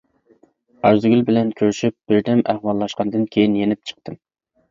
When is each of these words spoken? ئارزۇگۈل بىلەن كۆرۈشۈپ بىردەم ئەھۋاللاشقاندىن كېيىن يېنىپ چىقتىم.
ئارزۇگۈل 0.87 1.19
بىلەن 1.27 1.51
كۆرۈشۈپ 1.59 1.95
بىردەم 2.11 2.41
ئەھۋاللاشقاندىن 2.53 3.27
كېيىن 3.35 3.59
يېنىپ 3.61 3.87
چىقتىم. 3.91 4.19